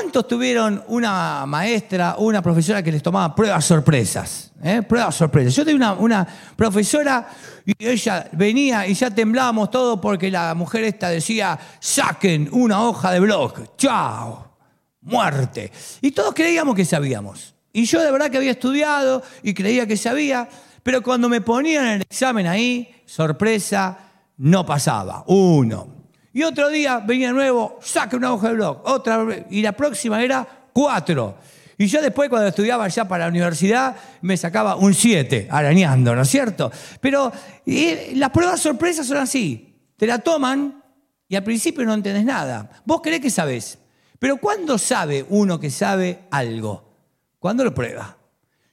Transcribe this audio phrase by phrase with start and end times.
[0.00, 4.50] ¿Cuántos tuvieron una maestra una profesora que les tomaba pruebas sorpresas?
[4.62, 4.80] ¿Eh?
[4.80, 5.54] Pruebas sorpresas.
[5.54, 6.26] Yo tenía una,
[6.56, 7.28] profesora
[7.66, 13.12] y ella venía y ya temblábamos todo porque la mujer esta decía, saquen una hoja
[13.12, 14.56] de blog, chao,
[15.02, 15.70] muerte.
[16.00, 17.54] Y todos creíamos que sabíamos.
[17.70, 20.48] Y yo de verdad que había estudiado y creía que sabía,
[20.82, 23.98] pero cuando me ponían el examen ahí, sorpresa,
[24.38, 25.24] no pasaba.
[25.26, 25.99] Uno,
[26.32, 30.46] y otro día venía nuevo, saque una hoja de blog, otra, y la próxima era
[30.72, 31.36] cuatro.
[31.76, 36.22] Y yo después, cuando estudiaba ya para la universidad, me sacaba un siete, arañando, ¿no
[36.22, 36.70] es cierto?
[37.00, 37.32] Pero
[37.64, 39.74] las pruebas sorpresas son así.
[39.96, 40.84] Te la toman
[41.26, 42.70] y al principio no entendés nada.
[42.84, 43.78] Vos creés que sabés.
[44.18, 46.96] Pero ¿cuándo sabe uno que sabe algo?
[47.38, 48.18] ¿Cuándo lo prueba?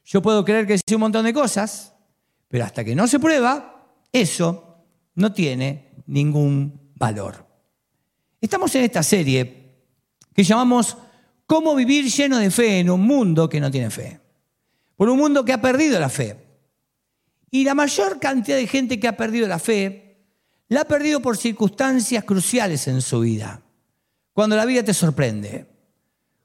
[0.04, 1.94] Yo puedo creer que sé un montón de cosas,
[2.50, 4.84] pero hasta que no se prueba, eso
[5.16, 7.47] no tiene ningún valor.
[8.40, 9.74] Estamos en esta serie
[10.34, 10.98] que llamamos
[11.48, 14.20] ¿Cómo vivir lleno de fe en un mundo que no tiene fe?
[14.98, 16.36] Por un mundo que ha perdido la fe.
[17.50, 20.26] Y la mayor cantidad de gente que ha perdido la fe,
[20.68, 23.62] la ha perdido por circunstancias cruciales en su vida.
[24.34, 25.68] Cuando la vida te sorprende.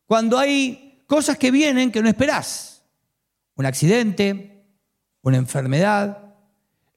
[0.06, 2.84] Cuando hay cosas que vienen que no esperás.
[3.56, 4.65] Un accidente,
[5.23, 6.37] una enfermedad,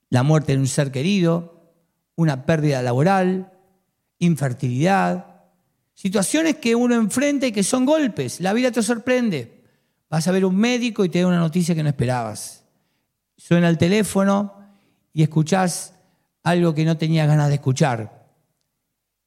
[0.10, 1.74] la muerte de un ser querido,
[2.16, 3.52] una pérdida laboral,
[4.26, 5.26] infertilidad,
[5.94, 8.42] situaciones que uno enfrenta y que son golpes.
[8.42, 9.64] La vida te sorprende.
[10.10, 12.64] Vas a ver un médico y te da una noticia que no esperabas.
[13.38, 14.54] Suena el teléfono
[15.14, 15.94] y escuchás
[16.44, 18.28] algo que no tenías ganas de escuchar.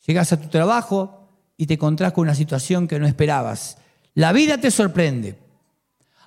[0.07, 3.79] Llegas a tu trabajo y te encontrás con una situación que no esperabas.
[4.15, 5.37] La vida te sorprende.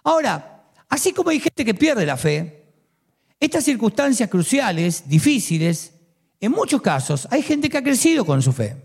[0.03, 2.65] Ahora, así como hay gente que pierde la fe,
[3.39, 5.90] estas circunstancias cruciales, difíciles,
[6.41, 8.75] en muchos casos hay gente que ha crecido con su fe.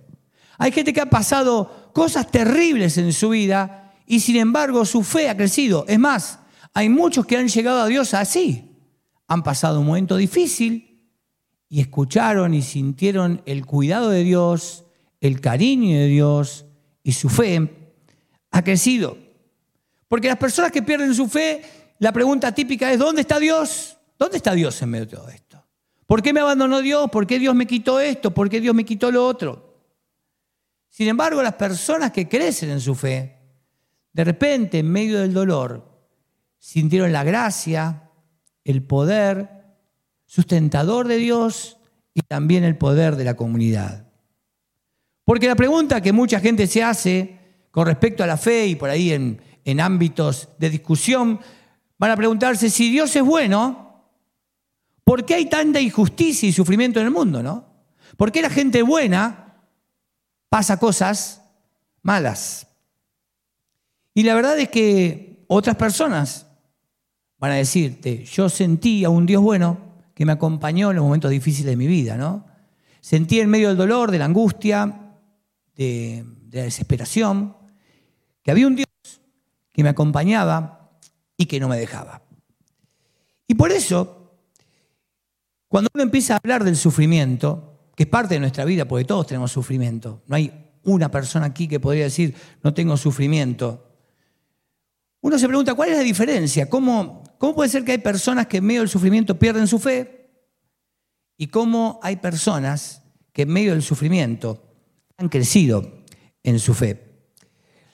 [0.58, 5.28] Hay gente que ha pasado cosas terribles en su vida y sin embargo su fe
[5.28, 5.84] ha crecido.
[5.88, 6.38] Es más,
[6.74, 8.70] hay muchos que han llegado a Dios así.
[9.26, 11.10] Han pasado un momento difícil
[11.68, 14.84] y escucharon y sintieron el cuidado de Dios,
[15.20, 16.66] el cariño de Dios
[17.02, 17.94] y su fe
[18.50, 19.16] ha crecido.
[20.08, 21.62] Porque las personas que pierden su fe,
[21.98, 23.96] la pregunta típica es, ¿dónde está Dios?
[24.18, 25.45] ¿Dónde está Dios en medio de todo esto?
[26.06, 27.10] ¿Por qué me abandonó Dios?
[27.10, 28.32] ¿Por qué Dios me quitó esto?
[28.32, 29.82] ¿Por qué Dios me quitó lo otro?
[30.88, 33.38] Sin embargo, las personas que crecen en su fe,
[34.12, 35.86] de repente, en medio del dolor,
[36.58, 38.10] sintieron la gracia,
[38.64, 39.56] el poder
[40.24, 41.76] sustentador de Dios
[42.14, 44.06] y también el poder de la comunidad.
[45.24, 47.36] Porque la pregunta que mucha gente se hace
[47.70, 51.38] con respecto a la fe y por ahí en, ámbitos de discusión,
[51.98, 53.85] van a preguntarse si Dios es bueno,
[55.06, 57.64] ¿Por qué hay tanta injusticia y sufrimiento en el mundo, no?
[58.16, 59.54] ¿Por qué la gente buena
[60.48, 61.42] pasa cosas
[62.02, 62.66] malas?
[64.14, 66.48] Y la verdad es que otras personas
[67.38, 69.78] van a decirte, yo sentí a un Dios bueno
[70.12, 72.44] que me acompañó en los momentos difíciles de mi vida, ¿no?
[73.00, 75.12] Sentí en medio del dolor, de la angustia,
[75.76, 77.56] de, de la desesperación,
[78.42, 78.88] que había un Dios
[79.72, 80.98] que me acompañaba
[81.36, 82.22] y que no me dejaba.
[83.46, 84.15] Y por eso
[85.76, 89.26] cuando uno empieza a hablar del sufrimiento, que es parte de nuestra vida, porque todos
[89.26, 93.86] tenemos sufrimiento, no hay una persona aquí que podría decir no tengo sufrimiento.
[95.20, 96.70] Uno se pregunta, ¿cuál es la diferencia?
[96.70, 100.30] ¿Cómo, cómo puede ser que hay personas que en medio del sufrimiento pierden su fe?
[101.36, 103.02] ¿Y cómo hay personas
[103.34, 104.72] que en medio del sufrimiento
[105.18, 106.04] han crecido
[106.42, 107.20] en su fe?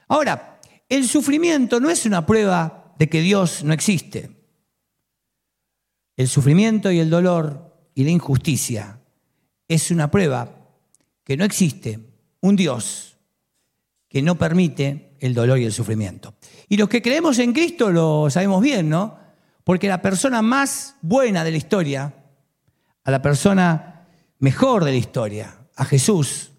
[0.06, 4.46] Ahora, el sufrimiento no es una prueba de que Dios no existe.
[6.16, 9.00] El sufrimiento y el dolor y la injusticia
[9.68, 10.48] es una prueba
[11.24, 12.00] que no existe
[12.40, 13.12] un Dios
[14.12, 16.34] que no permite el dolor y el sufrimiento.
[16.68, 19.18] Y los que creemos en Cristo lo sabemos bien, ¿no?
[19.64, 22.14] Porque la persona más buena de la historia,
[23.04, 24.06] a la persona
[24.38, 26.50] mejor de la historia, a Jesús,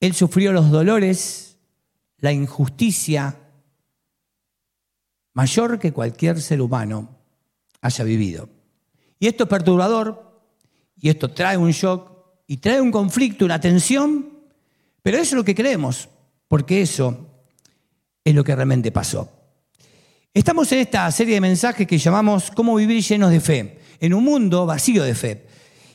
[0.00, 1.58] Él sufrió los dolores,
[2.16, 3.38] la injusticia
[5.32, 7.18] mayor que cualquier ser humano
[7.82, 8.48] haya vivido.
[9.20, 10.42] Y esto es perturbador,
[10.98, 12.10] y esto trae un shock,
[12.46, 14.30] y trae un conflicto, una tensión,
[15.02, 16.08] pero eso es lo que creemos,
[16.48, 17.28] porque eso
[18.24, 19.30] es lo que realmente pasó.
[20.32, 24.24] Estamos en esta serie de mensajes que llamamos Cómo vivir llenos de fe, en un
[24.24, 25.46] mundo vacío de fe.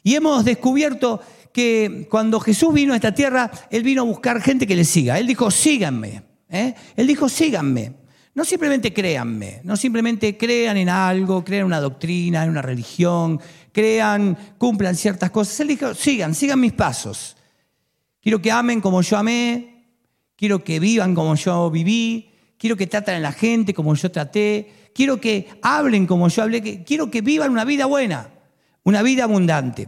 [0.03, 1.19] Y hemos descubierto
[1.51, 5.17] que cuando Jesús vino a esta tierra, Él vino a buscar gente que le siga.
[5.17, 6.21] Él dijo, síganme.
[6.49, 6.75] ¿eh?
[6.95, 8.04] Él dijo, síganme.
[8.35, 13.39] No simplemente créanme, no simplemente crean en algo, crean una doctrina, en una religión,
[13.71, 15.57] crean, cumplan ciertas cosas.
[15.61, 17.37] Él dijo, sigan, sigan mis pasos.
[18.21, 19.85] Quiero que amen como yo amé,
[20.35, 24.89] quiero que vivan como yo viví, quiero que traten a la gente como yo traté,
[24.93, 28.31] quiero que hablen como yo hablé, quiero que vivan una vida buena,
[28.83, 29.87] una vida abundante.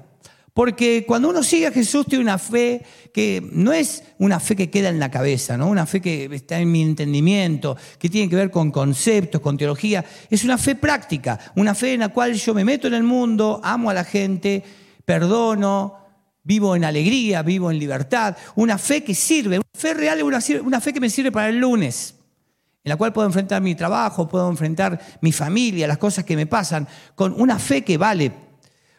[0.58, 2.84] Porque cuando uno sigue a Jesús tiene una fe
[3.14, 5.68] que no es una fe que queda en la cabeza, ¿no?
[5.68, 10.04] una fe que está en mi entendimiento, que tiene que ver con conceptos, con teología.
[10.32, 13.62] Es una fe práctica, una fe en la cual yo me meto en el mundo,
[13.64, 14.64] amo a la gente,
[15.06, 15.94] perdono,
[16.42, 18.36] vivo en alegría, vivo en libertad.
[18.56, 21.60] Una fe que sirve, una fe real, una, una fe que me sirve para el
[21.60, 22.16] lunes
[22.84, 26.48] en la cual puedo enfrentar mi trabajo, puedo enfrentar mi familia, las cosas que me
[26.48, 28.47] pasan, con una fe que vale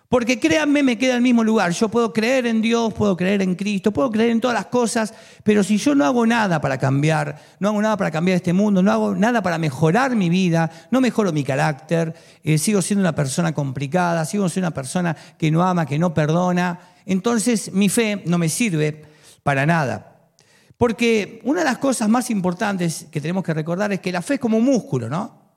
[0.08, 1.70] porque créanme, me queda el mismo lugar.
[1.72, 5.12] Yo puedo creer en Dios, puedo creer en Cristo, puedo creer en todas las cosas,
[5.42, 8.82] pero si yo no hago nada para cambiar, no hago nada para cambiar este mundo,
[8.82, 13.14] no hago nada para mejorar mi vida, no mejoro mi carácter, eh, sigo siendo una
[13.14, 18.22] persona complicada, sigo siendo una persona que no ama, que no perdona, entonces mi fe
[18.24, 19.04] no me sirve
[19.42, 20.30] para nada.
[20.78, 24.34] Porque una de las cosas más importantes que tenemos que recordar es que la fe
[24.34, 25.52] es como un músculo, ¿no?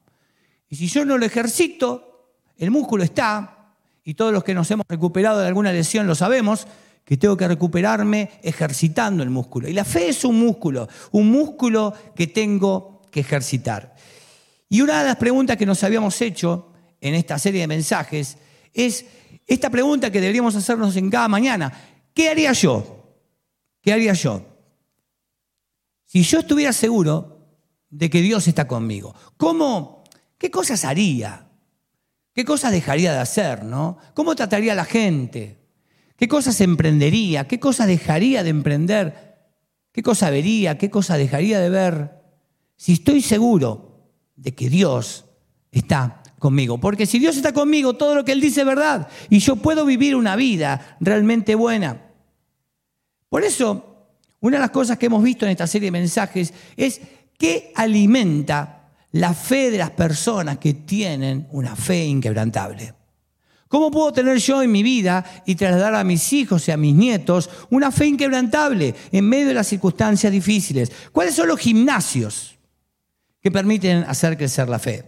[0.67, 3.60] Y si yo no lo ejercito, el músculo está,
[4.03, 6.67] y todos los que nos hemos recuperado de alguna lesión lo sabemos,
[7.05, 9.67] que tengo que recuperarme ejercitando el músculo.
[9.67, 13.95] Y la fe es un músculo, un músculo que tengo que ejercitar.
[14.69, 18.37] Y una de las preguntas que nos habíamos hecho en esta serie de mensajes
[18.73, 19.05] es
[19.45, 21.71] esta pregunta que deberíamos hacernos en cada mañana.
[22.13, 23.17] ¿Qué haría yo?
[23.81, 24.45] ¿Qué haría yo?
[26.05, 27.39] Si yo estuviera seguro
[27.89, 30.03] de que Dios está conmigo, ¿cómo,
[30.37, 31.50] qué cosas haría?
[32.33, 33.97] ¿Qué cosas dejaría de hacer, no?
[34.13, 35.57] ¿Cómo trataría a la gente?
[36.15, 37.47] ¿Qué cosas emprendería?
[37.47, 39.37] ¿Qué cosas dejaría de emprender?
[39.91, 40.77] ¿Qué cosa vería?
[40.77, 42.11] ¿Qué cosa dejaría de ver?
[42.77, 45.25] Si estoy seguro de que Dios
[45.71, 46.79] está conmigo.
[46.79, 49.07] Porque si Dios está conmigo, todo lo que Él dice es verdad.
[49.29, 52.09] Y yo puedo vivir una vida realmente buena.
[53.29, 54.07] Por eso,
[54.39, 57.01] una de las cosas que hemos visto en esta serie de mensajes es
[57.37, 58.80] qué alimenta
[59.11, 62.93] la fe de las personas que tienen una fe inquebrantable.
[63.67, 66.93] ¿Cómo puedo tener yo en mi vida y trasladar a mis hijos y a mis
[66.93, 70.91] nietos una fe inquebrantable en medio de las circunstancias difíciles?
[71.13, 72.57] ¿Cuáles son los gimnasios
[73.41, 75.05] que permiten hacer crecer la fe?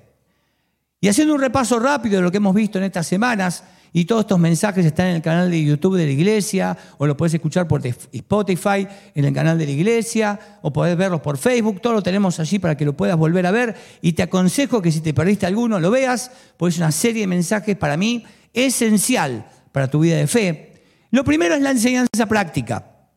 [1.04, 4.22] Y haciendo un repaso rápido de lo que hemos visto en estas semanas, y todos
[4.22, 7.68] estos mensajes están en el canal de YouTube de la iglesia, o lo puedes escuchar
[7.68, 12.02] por Spotify en el canal de la iglesia, o podés verlos por Facebook, todo lo
[12.02, 13.76] tenemos allí para que lo puedas volver a ver.
[14.02, 17.28] Y te aconsejo que si te perdiste alguno, lo veas, porque es una serie de
[17.28, 18.24] mensajes para mí
[18.54, 20.86] esencial para tu vida de fe.
[21.12, 23.10] Lo primero es la enseñanza práctica.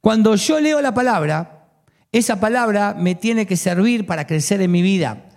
[0.00, 1.68] Cuando yo leo la palabra,
[2.12, 5.27] esa palabra me tiene que servir para crecer en mi vida.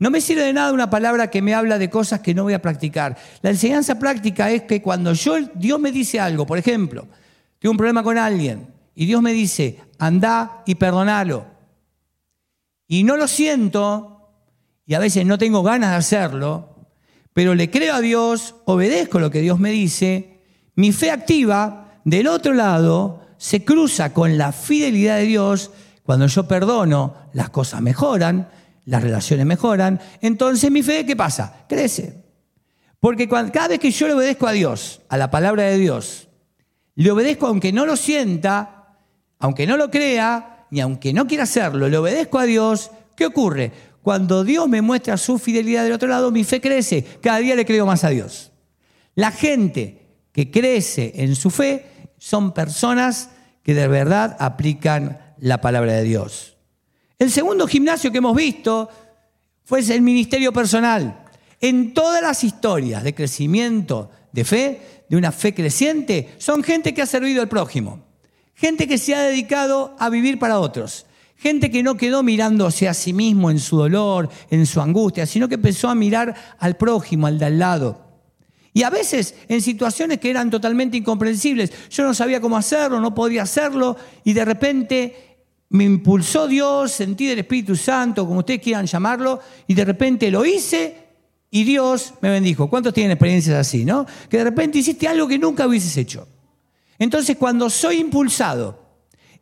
[0.00, 2.54] No me sirve de nada una palabra que me habla de cosas que no voy
[2.54, 3.18] a practicar.
[3.42, 7.06] La enseñanza práctica es que cuando yo, Dios me dice algo, por ejemplo,
[7.58, 11.44] tengo un problema con alguien y Dios me dice, anda y perdonalo.
[12.88, 14.32] Y no lo siento
[14.86, 16.76] y a veces no tengo ganas de hacerlo,
[17.34, 20.40] pero le creo a Dios, obedezco lo que Dios me dice,
[20.76, 25.72] mi fe activa del otro lado se cruza con la fidelidad de Dios.
[26.04, 28.48] Cuando yo perdono, las cosas mejoran
[28.84, 31.64] las relaciones mejoran, entonces mi fe, ¿qué pasa?
[31.68, 32.24] Crece.
[32.98, 36.28] Porque cada vez que yo le obedezco a Dios, a la palabra de Dios,
[36.94, 38.98] le obedezco aunque no lo sienta,
[39.38, 43.72] aunque no lo crea, ni aunque no quiera hacerlo, le obedezco a Dios, ¿qué ocurre?
[44.02, 47.66] Cuando Dios me muestra su fidelidad del otro lado, mi fe crece, cada día le
[47.66, 48.52] creo más a Dios.
[49.14, 53.30] La gente que crece en su fe son personas
[53.62, 56.56] que de verdad aplican la palabra de Dios.
[57.20, 58.88] El segundo gimnasio que hemos visto
[59.62, 61.26] fue el ministerio personal.
[61.60, 67.02] En todas las historias de crecimiento de fe, de una fe creciente, son gente que
[67.02, 68.06] ha servido al prójimo,
[68.54, 71.04] gente que se ha dedicado a vivir para otros,
[71.36, 75.46] gente que no quedó mirándose a sí mismo en su dolor, en su angustia, sino
[75.46, 78.10] que empezó a mirar al prójimo, al de al lado.
[78.72, 83.14] Y a veces en situaciones que eran totalmente incomprensibles, yo no sabía cómo hacerlo, no
[83.14, 85.29] podía hacerlo, y de repente
[85.70, 90.44] me impulsó Dios, sentí del Espíritu Santo, como ustedes quieran llamarlo, y de repente lo
[90.44, 91.08] hice
[91.50, 92.68] y Dios me bendijo.
[92.68, 94.04] ¿Cuántos tienen experiencias así, no?
[94.28, 96.28] Que de repente hiciste algo que nunca hubieses hecho.
[96.98, 98.84] Entonces, cuando soy impulsado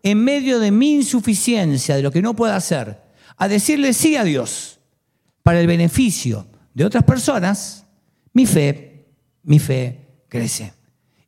[0.03, 3.01] en medio de mi insuficiencia, de lo que no puedo hacer,
[3.37, 4.81] a decirle sí a Dios
[5.43, 7.87] para el beneficio de otras personas,
[8.35, 9.07] mi fe,
[9.45, 10.78] mi fe crece.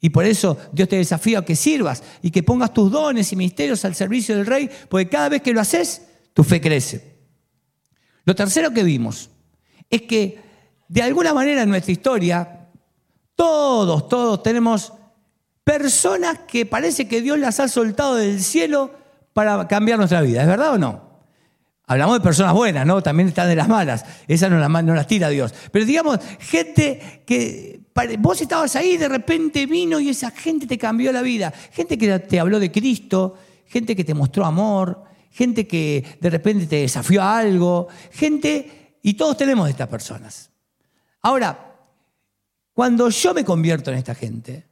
[0.00, 3.36] Y por eso Dios te desafía a que sirvas y que pongas tus dones y
[3.36, 6.02] misterios al servicio del rey, porque cada vez que lo haces,
[6.32, 7.18] tu fe crece.
[8.24, 9.30] Lo tercero que vimos
[9.90, 10.40] es que
[10.88, 12.68] de alguna manera en nuestra historia,
[13.34, 14.92] todos, todos tenemos
[15.64, 18.94] personas que parece que Dios las ha soltado del cielo
[19.32, 20.42] para cambiar nuestra vida.
[20.42, 21.09] ¿Es verdad o no?
[21.90, 23.02] Hablamos de personas buenas, ¿no?
[23.02, 24.04] También están de las malas.
[24.28, 25.52] Esas no las, no las tira Dios.
[25.72, 27.80] Pero digamos, gente que
[28.20, 31.52] vos estabas ahí, de repente vino y esa gente te cambió la vida.
[31.72, 33.34] Gente que te habló de Cristo,
[33.66, 39.14] gente que te mostró amor, gente que de repente te desafió a algo, gente, y
[39.14, 40.48] todos tenemos estas personas.
[41.22, 41.74] Ahora,
[42.72, 44.64] cuando yo me convierto en esta gente,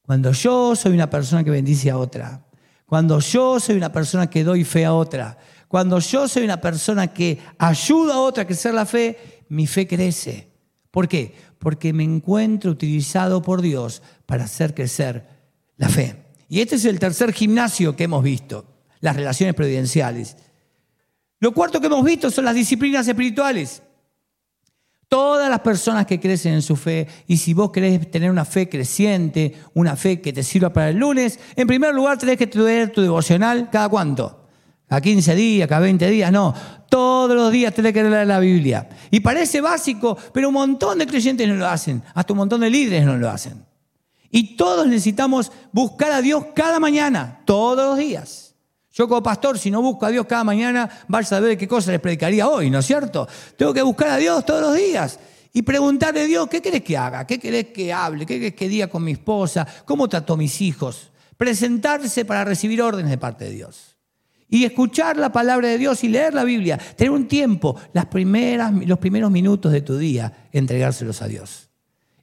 [0.00, 2.46] cuando yo soy una persona que bendice a otra,
[2.86, 5.36] cuando yo soy una persona que doy fe a otra,
[5.68, 9.86] cuando yo soy una persona que ayuda a otra a crecer la fe, mi fe
[9.86, 10.48] crece.
[10.90, 11.34] ¿Por qué?
[11.58, 15.26] Porque me encuentro utilizado por Dios para hacer crecer
[15.76, 16.26] la fe.
[16.48, 18.66] Y este es el tercer gimnasio que hemos visto,
[19.00, 20.36] las relaciones providenciales.
[21.40, 23.82] Lo cuarto que hemos visto son las disciplinas espirituales.
[25.08, 28.68] Todas las personas que crecen en su fe, y si vos querés tener una fe
[28.68, 32.90] creciente, una fe que te sirva para el lunes, en primer lugar tenés que tener
[32.90, 34.45] tu devocional cada cuánto.
[34.88, 36.54] A 15 días, cada 20 días, no.
[36.88, 38.88] Todos los días tenés que leer la Biblia.
[39.10, 42.02] Y parece básico, pero un montón de creyentes no lo hacen.
[42.14, 43.64] Hasta un montón de líderes no lo hacen.
[44.30, 48.54] Y todos necesitamos buscar a Dios cada mañana, todos los días.
[48.92, 51.90] Yo como pastor, si no busco a Dios cada mañana, vas a saber qué cosa
[51.90, 53.28] les predicaría hoy, ¿no es cierto?
[53.56, 55.18] Tengo que buscar a Dios todos los días
[55.52, 57.26] y preguntarle a Dios, ¿qué querés que haga?
[57.26, 58.24] ¿Qué querés que hable?
[58.24, 59.66] ¿Qué querés que diga con mi esposa?
[59.84, 61.10] ¿Cómo trato a mis hijos?
[61.36, 63.95] Presentarse para recibir órdenes de parte de Dios
[64.48, 66.78] y escuchar la palabra de Dios y leer la Biblia.
[66.78, 71.68] Tener un tiempo, las primeras, los primeros minutos de tu día, entregárselos a Dios.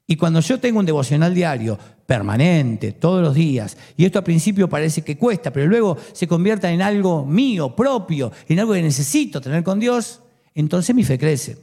[0.06, 4.68] Y cuando yo tengo un devocional diario, permanente, todos los días, y esto al principio
[4.68, 9.40] parece que cuesta, pero luego se convierta en algo mío, propio, en algo que necesito
[9.40, 10.20] tener con Dios,
[10.54, 11.56] entonces mi fe crece.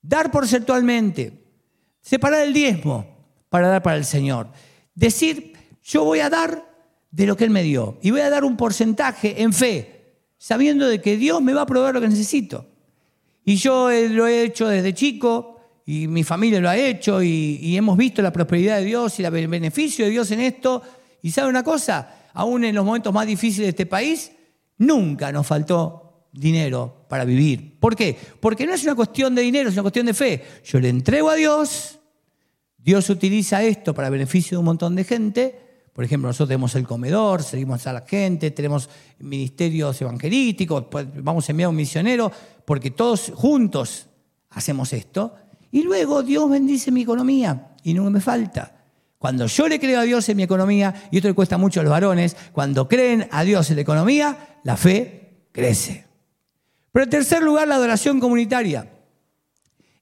[0.00, 1.32] Dar porcentualmente,
[2.00, 3.06] separar el diezmo
[3.48, 4.48] para dar para el Señor.
[4.94, 5.52] Decir,
[5.82, 6.71] yo voy a dar
[7.12, 7.98] de lo que Él me dio.
[8.02, 11.66] Y voy a dar un porcentaje en fe, sabiendo de que Dios me va a
[11.66, 12.66] proveer lo que necesito.
[13.44, 17.96] Y yo lo he hecho desde chico, y mi familia lo ha hecho, y, hemos
[17.96, 20.82] visto la prosperidad de Dios y el beneficio de Dios en esto.
[21.22, 24.32] Y sabe una cosa, aún en los momentos más difíciles de este país,
[24.78, 27.78] nunca nos faltó dinero para vivir.
[27.78, 28.16] ¿Por qué?
[28.40, 30.42] Porque no es una cuestión de dinero, es una cuestión de fe.
[30.64, 31.98] Yo le entrego a Dios,
[32.78, 36.86] Dios utiliza esto para beneficio de un montón de gente, por ejemplo, nosotros tenemos el
[36.86, 42.32] comedor, seguimos a la gente, tenemos ministerios evangelísticos, vamos a enviar a un misionero,
[42.64, 44.06] porque todos juntos
[44.50, 45.34] hacemos esto.
[45.70, 48.78] Y luego Dios bendice mi economía y no me falta.
[49.18, 51.82] Cuando yo le creo a Dios en mi economía, y esto le cuesta mucho a
[51.82, 56.06] los varones, cuando creen a Dios en la economía, la fe crece.
[56.90, 58.91] Pero en tercer lugar, la adoración comunitaria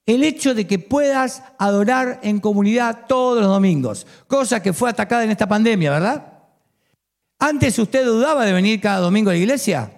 [0.05, 5.23] el hecho de que puedas adorar en comunidad todos los domingos, cosa que fue atacada
[5.23, 6.27] en esta pandemia, ¿verdad?
[7.39, 9.91] Antes usted dudaba de venir cada domingo a la iglesia.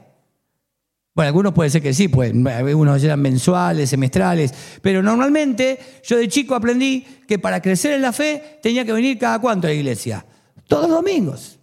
[1.16, 6.28] Bueno, algunos puede ser que sí, pues algunos eran mensuales, semestrales, pero normalmente yo de
[6.28, 9.76] chico aprendí que para crecer en la fe tenía que venir cada cuánto a la
[9.76, 10.26] iglesia.
[10.68, 11.60] Todos los domingos,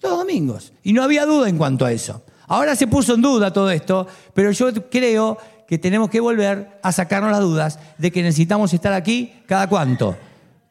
[0.00, 0.72] todos los domingos.
[0.82, 2.24] Y no había duda en cuanto a eso.
[2.46, 6.92] Ahora se puso en duda todo esto, pero yo creo que tenemos que volver a
[6.92, 10.16] sacarnos las dudas de que necesitamos estar aquí cada cuánto.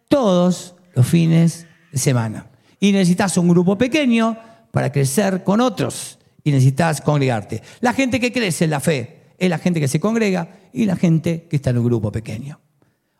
[0.07, 2.47] Todos los fines de semana.
[2.79, 4.37] Y necesitas un grupo pequeño
[4.71, 6.19] para crecer con otros.
[6.43, 7.63] Y necesitas congregarte.
[7.79, 10.95] La gente que crece en la fe es la gente que se congrega y la
[10.95, 12.59] gente que está en un grupo pequeño.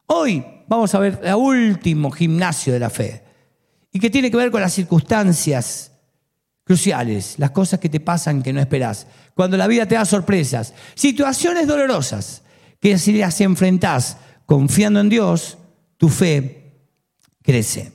[0.08, 3.24] Hoy vamos a ver el último gimnasio de la fe.
[3.92, 5.93] Y que tiene que ver con las circunstancias
[6.64, 10.74] cruciales, las cosas que te pasan que no esperás, cuando la vida te da sorpresas,
[10.96, 12.44] situaciones dolorosas,
[12.80, 15.58] que si las enfrentás confiando en Dios,
[15.98, 16.74] tu fe
[17.42, 17.92] crece.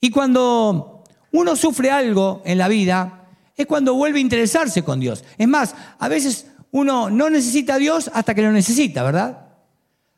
[0.00, 5.24] Y cuando uno sufre algo en la vida, es cuando vuelve a interesarse con Dios.
[5.38, 9.46] Es más, a veces uno no necesita a Dios hasta que lo necesita, ¿verdad?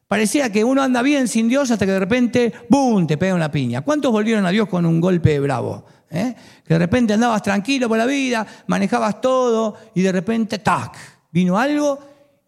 [0.08, 3.50] Parecía que uno anda bien sin Dios hasta que de repente, ¡boom!, te pega una
[3.50, 3.82] piña.
[3.82, 5.84] ¿Cuántos volvieron a Dios con un golpe bravo?
[6.10, 6.34] ¿Eh?
[6.64, 10.96] Que de repente andabas tranquilo por la vida, manejabas todo y de repente, ¡tac!
[11.30, 11.98] Vino algo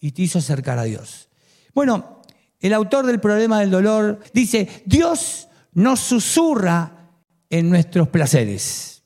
[0.00, 1.28] y te hizo acercar a Dios.
[1.74, 2.22] Bueno,
[2.58, 7.08] el autor del problema del dolor dice, Dios nos susurra
[7.48, 9.02] en nuestros placeres,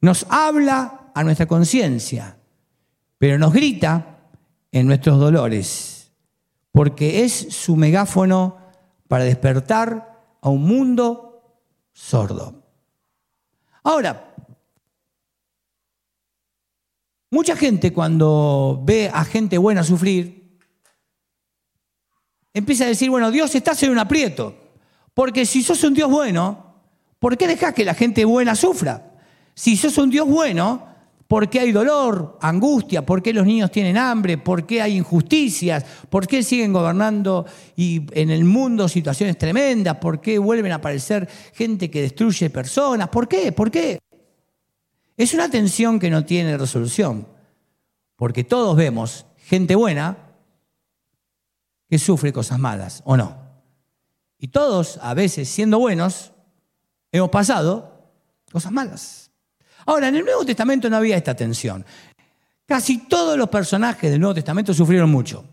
[0.00, 2.36] nos habla a nuestra conciencia,
[3.18, 4.18] pero nos grita
[4.70, 6.12] en nuestros dolores,
[6.72, 8.58] porque es su megáfono
[9.08, 11.60] para despertar a un mundo
[11.92, 12.61] sordo.
[13.82, 14.34] Ahora,
[17.30, 20.58] mucha gente cuando ve a gente buena sufrir,
[22.54, 24.56] empieza a decir, bueno, Dios está en un aprieto,
[25.14, 26.74] porque si sos un Dios bueno,
[27.18, 29.14] ¿por qué dejas que la gente buena sufra?
[29.54, 30.91] Si sos un Dios bueno,
[31.32, 35.82] por qué hay dolor, angustia, por qué los niños tienen hambre, por qué hay injusticias,
[36.10, 41.26] por qué siguen gobernando y en el mundo situaciones tremendas, por qué vuelven a aparecer
[41.54, 43.50] gente que destruye personas, ¿por qué?
[43.50, 43.98] ¿Por qué?
[45.16, 47.26] Es una tensión que no tiene resolución,
[48.16, 50.18] porque todos vemos gente buena
[51.88, 53.38] que sufre cosas malas, ¿o no?
[54.36, 56.32] Y todos, a veces siendo buenos,
[57.10, 58.10] hemos pasado
[58.52, 59.21] cosas malas.
[59.86, 61.84] Ahora, en el Nuevo Testamento no había esta tensión.
[62.66, 65.44] Casi todos los personajes del Nuevo Testamento sufrieron mucho.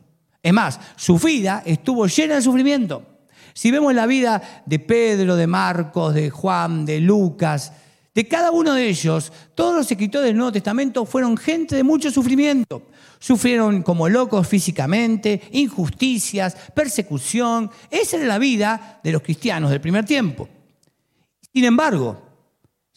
[0.42, 3.04] Es más, su vida estuvo llena de sufrimiento.
[3.54, 7.74] Si vemos la vida de Pedro, de Marcos, de Juan, de Lucas,
[8.14, 12.10] de cada uno de ellos, todos los escritores del Nuevo Testamento fueron gente de mucho
[12.12, 12.88] sufrimiento.
[13.20, 17.70] Sufrieron como locos físicamente, injusticias, persecución.
[17.90, 20.48] Esa era la vida de los cristianos del primer tiempo.
[21.54, 22.29] Sin embargo,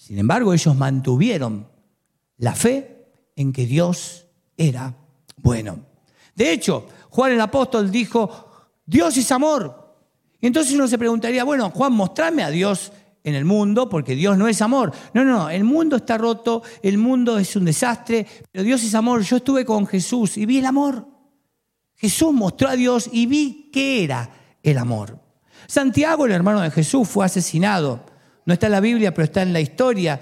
[0.03, 1.69] sin embargo, ellos mantuvieron
[2.39, 3.07] la fe
[3.37, 4.97] en que Dios era
[5.37, 5.79] bueno.
[6.35, 8.51] De hecho, Juan el apóstol dijo,
[8.85, 9.95] Dios es amor.
[10.41, 12.91] Y entonces uno se preguntaría, bueno, Juan, mostrame a Dios
[13.23, 14.93] en el mundo, porque Dios no es amor.
[15.15, 19.23] No, no, el mundo está roto, el mundo es un desastre, pero Dios es amor.
[19.23, 21.07] Yo estuve con Jesús y vi el amor.
[21.95, 24.29] Jesús mostró a Dios y vi qué era
[24.65, 25.21] el amor.
[25.69, 28.11] Santiago, el hermano de Jesús, fue asesinado
[28.45, 30.21] no está en la Biblia, pero está en la historia.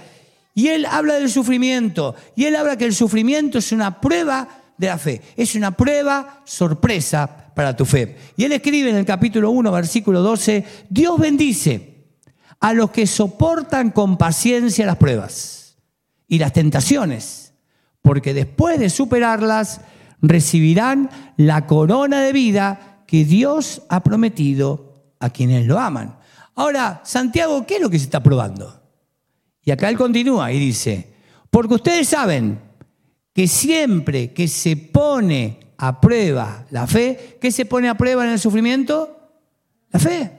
[0.54, 2.14] Y él habla del sufrimiento.
[2.36, 5.20] Y él habla que el sufrimiento es una prueba de la fe.
[5.36, 8.16] Es una prueba sorpresa para tu fe.
[8.36, 12.06] Y él escribe en el capítulo 1, versículo 12, Dios bendice
[12.60, 15.76] a los que soportan con paciencia las pruebas
[16.28, 17.54] y las tentaciones,
[18.02, 19.80] porque después de superarlas
[20.22, 26.16] recibirán la corona de vida que Dios ha prometido a quienes lo aman.
[26.60, 28.82] Ahora, Santiago, ¿qué es lo que se está probando?
[29.64, 31.10] Y acá él continúa y dice,
[31.50, 32.60] porque ustedes saben
[33.32, 38.32] que siempre que se pone a prueba la fe, ¿qué se pone a prueba en
[38.32, 39.40] el sufrimiento?
[39.90, 40.32] La fe.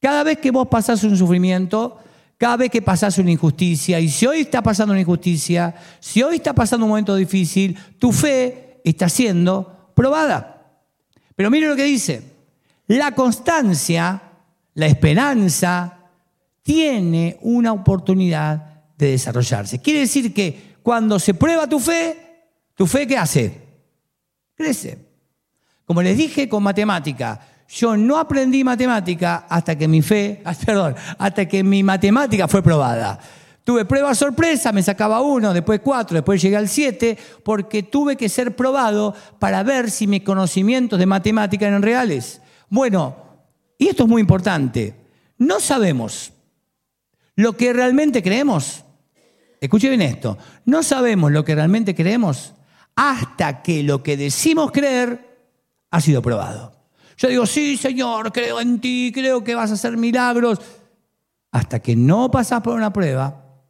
[0.00, 1.98] Cada vez que vos pasás un sufrimiento,
[2.38, 6.36] cada vez que pasás una injusticia, y si hoy está pasando una injusticia, si hoy
[6.36, 10.80] está pasando un momento difícil, tu fe está siendo probada.
[11.36, 12.22] Pero mire lo que dice,
[12.86, 14.29] la constancia
[14.74, 15.98] la esperanza
[16.62, 19.80] tiene una oportunidad de desarrollarse.
[19.80, 22.16] Quiere decir que cuando se prueba tu fe,
[22.74, 23.60] tu fe ¿qué hace?
[24.54, 24.98] Crece.
[25.84, 31.46] Como les dije con matemática, yo no aprendí matemática hasta que mi fe, perdón, hasta
[31.46, 33.18] que mi matemática fue probada.
[33.64, 38.28] Tuve prueba sorpresa, me sacaba uno, después cuatro, después llegué al siete, porque tuve que
[38.28, 42.40] ser probado para ver si mis conocimientos de matemática eran reales.
[42.68, 43.29] Bueno,
[43.80, 44.94] y esto es muy importante,
[45.38, 46.34] no sabemos
[47.34, 48.84] lo que realmente creemos.
[49.58, 52.52] Escuche bien esto, no sabemos lo que realmente creemos
[52.94, 55.48] hasta que lo que decimos creer
[55.90, 56.76] ha sido probado.
[57.16, 60.58] Yo digo, sí, Señor, creo en ti, creo que vas a hacer milagros.
[61.50, 63.62] Hasta que no pasas por una prueba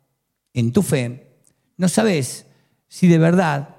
[0.53, 1.37] en tu fe,
[1.77, 2.46] no sabes
[2.88, 3.77] si de verdad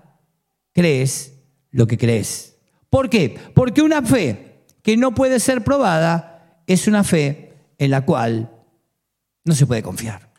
[0.71, 1.33] crees
[1.71, 2.55] lo que crees.
[2.89, 3.37] ¿Por qué?
[3.53, 4.50] Porque una fe
[4.81, 8.49] que no puede ser probada es una fe en la cual
[9.43, 10.31] no se puede confiar.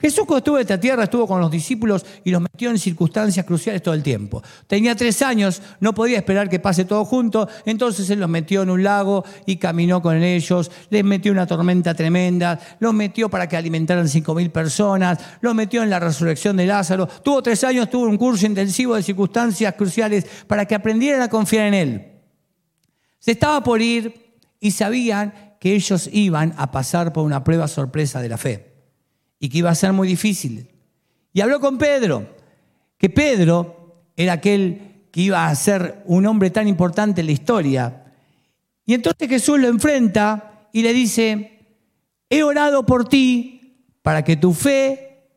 [0.00, 3.44] Jesús cuando estuvo en esta tierra estuvo con los discípulos y los metió en circunstancias
[3.44, 4.42] cruciales todo el tiempo.
[4.66, 8.70] Tenía tres años, no podía esperar que pase todo junto, entonces Él los metió en
[8.70, 13.58] un lago y caminó con ellos, les metió una tormenta tremenda, los metió para que
[13.58, 17.06] alimentaran cinco mil personas, los metió en la resurrección de Lázaro.
[17.06, 21.66] Tuvo tres años, tuvo un curso intensivo de circunstancias cruciales para que aprendieran a confiar
[21.66, 22.09] en Él.
[23.20, 28.20] Se estaba por ir y sabían que ellos iban a pasar por una prueba sorpresa
[28.20, 28.72] de la fe
[29.38, 30.68] y que iba a ser muy difícil.
[31.32, 32.26] Y habló con Pedro,
[32.98, 38.04] que Pedro era aquel que iba a ser un hombre tan importante en la historia.
[38.84, 41.58] Y entonces Jesús lo enfrenta y le dice,
[42.28, 45.28] he orado por ti para que tu fe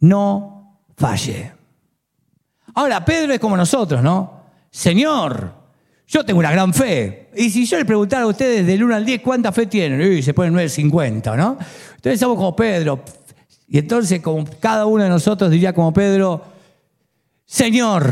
[0.00, 1.52] no falle.
[2.74, 4.44] Ahora, Pedro es como nosotros, ¿no?
[4.70, 5.57] Señor,
[6.08, 7.28] yo tengo una gran fe.
[7.36, 10.22] Y si yo le preguntara a ustedes del 1 al 10 cuánta fe tienen, y
[10.22, 11.58] se ponen 9.50, ¿no?
[11.96, 13.04] Entonces somos como Pedro.
[13.68, 16.42] Y entonces como cada uno de nosotros diría como Pedro,
[17.44, 18.10] Señor,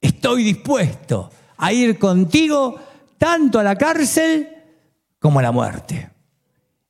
[0.00, 2.80] estoy dispuesto a ir contigo
[3.18, 4.48] tanto a la cárcel
[5.20, 6.10] como a la muerte.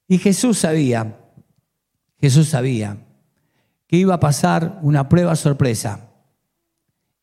[0.09, 1.15] Y Jesús sabía,
[2.19, 2.97] Jesús sabía
[3.87, 6.09] que iba a pasar una prueba sorpresa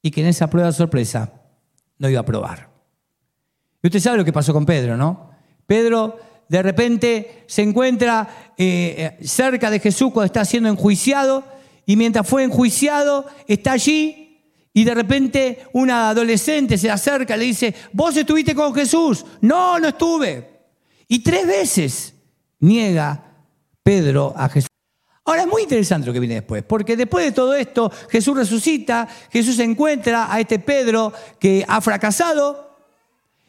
[0.04, 1.34] y que en esa prueba sorpresa
[1.98, 2.73] no iba a probar.
[3.84, 5.30] Y usted sabe lo que pasó con Pedro, ¿no?
[5.68, 6.18] Pedro
[6.48, 11.44] de repente se encuentra eh, cerca de Jesús cuando está siendo enjuiciado
[11.86, 14.42] y mientras fue enjuiciado, está allí
[14.74, 19.26] y de repente una adolescente se acerca y le dice, vos estuviste con Jesús.
[19.42, 20.62] No, no estuve.
[21.10, 22.14] Y tres veces
[22.60, 23.22] niega
[23.84, 24.70] Pedro a Jesús.
[25.26, 29.08] Ahora es muy interesante lo que viene después, porque después de todo esto, Jesús resucita,
[29.30, 32.73] Jesús encuentra a este Pedro que ha fracasado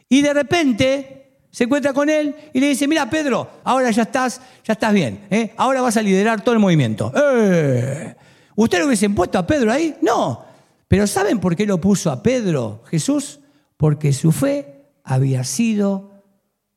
[0.09, 4.41] y de repente se encuentra con él y le dice, mira Pedro, ahora ya estás,
[4.65, 5.53] ya estás bien, ¿eh?
[5.57, 7.13] ahora vas a liderar todo el movimiento.
[7.15, 8.15] ¡Eh!
[8.57, 9.97] ¿Usted lo hubiese puesto a Pedro ahí?
[10.03, 10.45] No.
[10.89, 13.41] Pero ¿saben por qué lo puso a Pedro Jesús?
[13.77, 16.23] Porque su fe había sido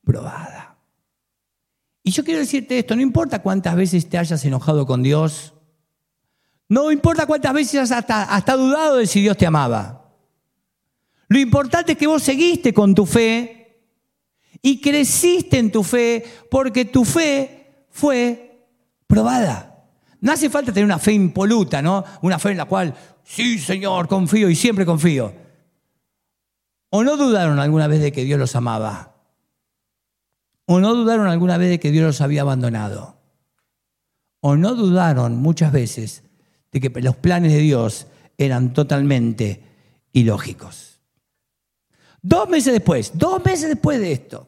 [0.04, 0.76] probada.
[2.02, 5.54] Y yo quiero decirte esto, no importa cuántas veces te hayas enojado con Dios,
[6.68, 10.07] no importa cuántas veces hasta, hasta dudado de si Dios te amaba.
[11.28, 13.58] Lo importante es que vos seguiste con tu fe
[14.62, 18.66] y creciste en tu fe porque tu fe fue
[19.06, 19.86] probada.
[20.20, 22.04] No hace falta tener una fe impoluta, ¿no?
[22.22, 25.32] Una fe en la cual, sí, Señor, confío y siempre confío.
[26.90, 29.14] ¿O no dudaron alguna vez de que Dios los amaba?
[30.64, 33.18] ¿O no dudaron alguna vez de que Dios los había abandonado?
[34.40, 36.24] ¿O no dudaron muchas veces
[36.72, 38.06] de que los planes de Dios
[38.38, 39.62] eran totalmente
[40.12, 40.87] ilógicos?
[42.22, 44.46] Dos meses después, dos meses después de esto,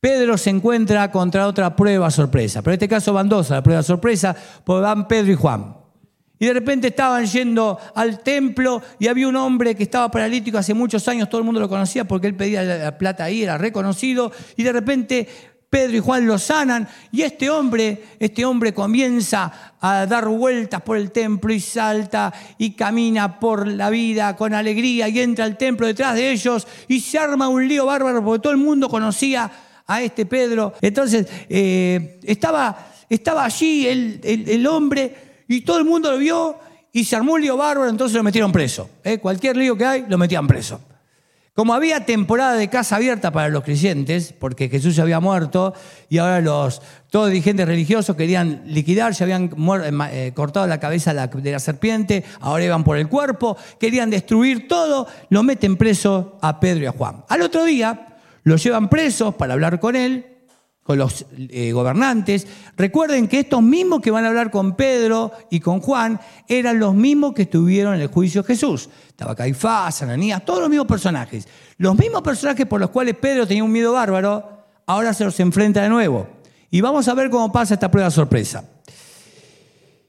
[0.00, 2.60] Pedro se encuentra contra otra prueba sorpresa.
[2.60, 5.76] Pero en este caso van dos a la prueba sorpresa, porque van Pedro y Juan.
[6.38, 10.74] Y de repente estaban yendo al templo y había un hombre que estaba paralítico hace
[10.74, 14.30] muchos años, todo el mundo lo conocía porque él pedía la plata ahí, era reconocido.
[14.56, 15.28] Y de repente
[15.70, 20.96] Pedro y Juan lo sanan y este hombre, este hombre comienza a dar vueltas por
[20.96, 25.86] el templo y salta y camina por la vida con alegría y entra al templo
[25.86, 29.50] detrás de ellos y se arma un lío bárbaro porque todo el mundo conocía
[29.86, 30.74] a este Pedro.
[30.80, 36.56] Entonces eh, estaba, estaba allí el, hombre y todo el mundo lo vio
[36.92, 38.88] y se armó un lío bárbaro, entonces lo metieron preso.
[39.02, 39.18] ¿eh?
[39.18, 40.80] Cualquier lío que hay, lo metían preso.
[41.54, 45.72] Como había temporada de casa abierta para los creyentes, porque Jesús había muerto
[46.08, 49.54] y ahora los todos dirigentes religiosos querían liquidar, ya habían
[50.10, 55.06] eh, cortado la cabeza de la serpiente, ahora iban por el cuerpo, querían destruir todo,
[55.28, 57.24] lo meten preso a Pedro y a Juan.
[57.28, 60.33] Al otro día lo llevan presos para hablar con él
[60.84, 62.46] con los eh, gobernantes.
[62.76, 66.94] Recuerden que estos mismos que van a hablar con Pedro y con Juan eran los
[66.94, 68.88] mismos que estuvieron en el juicio de Jesús.
[69.08, 71.48] Estaba Caifás, Ananías, todos los mismos personajes.
[71.78, 75.82] Los mismos personajes por los cuales Pedro tenía un miedo bárbaro, ahora se los enfrenta
[75.82, 76.28] de nuevo.
[76.70, 78.68] Y vamos a ver cómo pasa esta prueba sorpresa.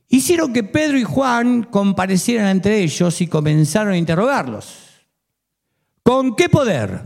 [0.10, 4.86] Hicieron que Pedro y Juan comparecieran entre ellos y comenzaron a interrogarlos.
[6.04, 7.02] ¿Con qué poder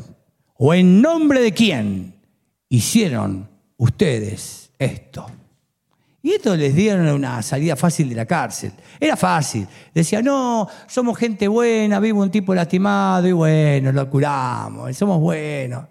[0.57, 2.19] o en nombre de quién
[2.67, 5.25] hicieron ustedes esto.
[6.21, 8.73] Y esto les dieron una salida fácil de la cárcel.
[8.99, 9.65] Era fácil.
[9.93, 15.85] Decía, no, somos gente buena, vivo un tipo lastimado y bueno, lo curamos, somos buenos.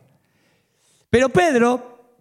[1.08, 2.20] Pero Pedro,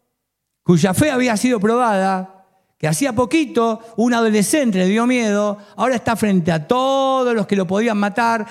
[0.63, 2.45] cuya fe había sido probada,
[2.77, 7.57] que hacía poquito un adolescente le dio miedo, ahora está frente a todos los que
[7.57, 8.45] lo podían matar,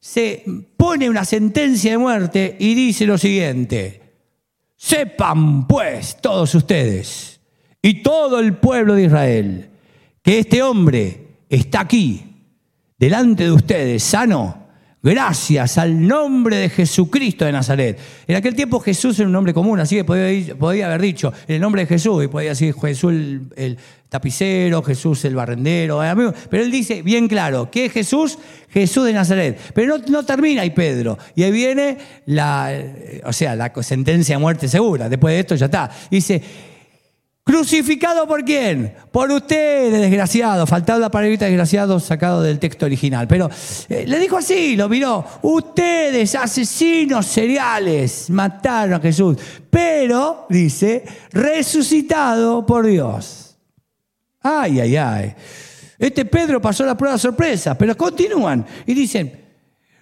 [0.00, 0.42] se
[0.76, 4.07] pone una sentencia de muerte y dice lo siguiente,
[4.80, 7.40] Sepan pues todos ustedes
[7.82, 9.70] y todo el pueblo de Israel
[10.22, 12.22] que este hombre está aquí,
[12.96, 14.67] delante de ustedes, sano,
[15.02, 17.98] gracias al nombre de Jesucristo de Nazaret.
[18.26, 21.60] En aquel tiempo Jesús era un nombre común, así que podía, haber dicho en el
[21.60, 26.00] nombre de Jesús, y podía decir Jesús el, tapicero, Jesús el barrendero,
[26.48, 28.38] pero él dice bien claro, ¿qué es Jesús?
[28.70, 29.60] Jesús de Nazaret.
[29.74, 32.72] Pero no, termina ahí Pedro, y ahí viene la,
[33.24, 35.90] o sea, la sentencia de muerte segura, después de esto ya está.
[36.10, 36.42] Dice,
[37.48, 38.92] ¿Crucificado por quién?
[39.10, 40.66] Por ustedes, desgraciado.
[40.66, 43.26] Faltaba la palabra desgraciado sacado del texto original.
[43.26, 43.48] Pero
[43.88, 45.24] eh, le dijo así, lo miró.
[45.40, 49.38] Ustedes, asesinos seriales, mataron a Jesús.
[49.70, 53.56] Pero, dice, resucitado por Dios.
[54.42, 55.34] Ay, ay, ay.
[55.98, 59.47] Este Pedro pasó la prueba sorpresa, pero continúan y dicen,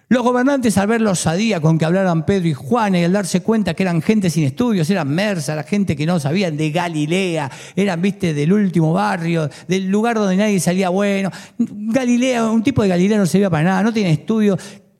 [0.09, 3.41] los gobernantes, al ver la osadía con que hablaran Pedro y Juan y al darse
[3.41, 7.51] cuenta que eran gente sin estudios, eran Mersa, la gente que no sabían de Galilea,
[7.75, 11.29] eran, viste, del último barrio, del lugar donde nadie salía bueno.
[11.57, 14.57] Galilea, un tipo de Galilea no servía para nada, no tiene estudios.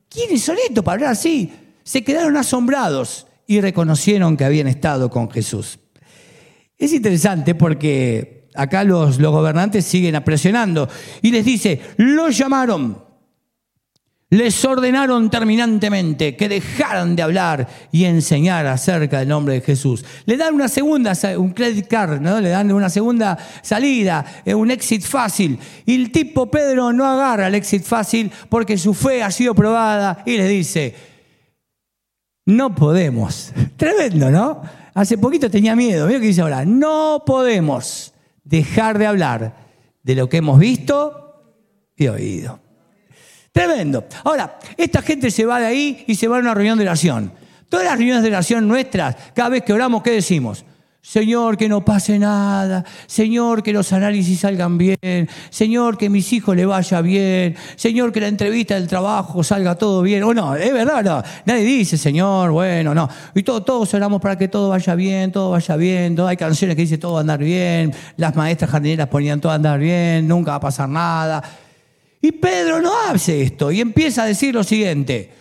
[0.10, 1.54] ¿Quiénes son estos para hablar así?
[1.84, 5.80] Se quedaron asombrados y reconocieron que habían estado con Jesús.
[6.78, 10.89] Es interesante porque acá los, los gobernantes siguen presionando
[11.22, 13.07] y les dice, lo llamaron
[14.30, 20.04] les ordenaron terminantemente que dejaran de hablar y enseñar acerca del nombre de Jesús.
[20.26, 22.42] Le dan una segunda, un credit card, ¿no?
[22.42, 25.58] Le dan una segunda salida, eh, un exit fácil.
[25.86, 30.24] Y el tipo Pedro no agarra el exit fácil porque su fe ha sido probada
[30.26, 30.94] y le dice,
[32.46, 33.54] no podemos.
[33.78, 34.62] Tremendo, ¿no?
[34.94, 36.06] Hace poquito tenía miedo.
[36.06, 38.13] Mira que dice ahora, no podemos
[38.44, 39.56] dejar de hablar
[40.04, 41.46] de lo que hemos visto
[41.96, 42.67] y oído.
[43.58, 44.06] Tremendo.
[44.24, 47.32] Ahora, esta gente se va de ahí y se va a una reunión de oración.
[47.70, 50.63] Todas las reuniones de oración nuestras, cada vez que oramos, ¿qué decimos?
[51.02, 52.86] Señor, que no pase nada.
[53.08, 55.28] Señor, que los análisis salgan bien.
[55.50, 57.56] Señor, que mis hijos le vaya bien.
[57.76, 60.22] Señor, que la entrevista del trabajo salga todo bien.
[60.22, 61.24] O no, es verdad, no.
[61.46, 63.10] Nadie dice, Señor, bueno, no.
[63.34, 66.15] Y todos, todos oramos para que todo vaya bien, todo vaya bien.
[66.20, 67.91] Hay canciones que dicen todo va a andar bien.
[68.17, 71.41] Las maestras jardineras ponían todo a andar bien, nunca va a pasar nada.
[72.22, 75.32] Y Pedro no hace esto y empieza a decir lo siguiente.